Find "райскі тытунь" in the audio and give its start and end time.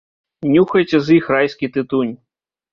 1.37-2.19